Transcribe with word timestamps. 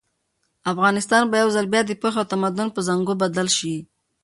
افغانستان 0.71 1.23
به 1.31 1.35
یو 1.41 1.49
ځل 1.55 1.65
بیا 1.73 1.81
د 1.85 1.91
پوهې 2.01 2.17
او 2.21 2.29
تمدن 2.33 2.67
په 2.73 2.79
زانګو 2.87 3.13
بدل 3.23 3.47
شي. 3.57 3.75